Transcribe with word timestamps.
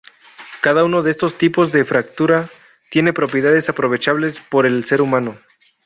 Cada 0.63 0.83
uno 0.83 1.03
de 1.03 1.11
estos 1.11 1.37
tipos 1.37 1.71
de 1.71 1.85
fractura 1.85 2.49
tiene 2.89 3.13
propiedades 3.13 3.69
aprovechables 3.69 4.39
por 4.39 4.65
el 4.65 4.83
ser 4.85 4.99
humano. 4.99 5.37